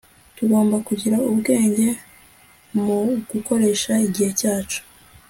Tugomba 0.37 0.75
kugira 0.87 1.15
ubwenge 1.31 1.87
mu 2.75 2.85
gukoresha 3.31 3.91
igihe 4.07 4.31
cyacu 4.39 4.79